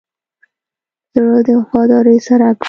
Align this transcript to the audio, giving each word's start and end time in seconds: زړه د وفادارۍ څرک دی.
زړه 1.13 1.39
د 1.45 1.47
وفادارۍ 1.59 2.17
څرک 2.27 2.55
دی. 2.57 2.59